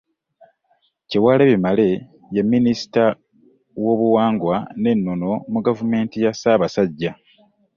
Kyewalabye 1.09 1.57
Male, 1.65 1.89
ye 2.35 2.41
minisita 2.51 3.03
w'obuwangwa 3.83 4.55
n'ennono 4.81 5.31
mu 5.51 5.59
gavumenti 5.65 6.15
ya 6.23 6.31
ssaabasajja. 6.33 7.11